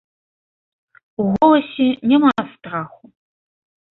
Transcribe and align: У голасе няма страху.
У 1.23 1.25
голасе 1.35 1.87
няма 2.13 2.33
страху. 2.55 3.03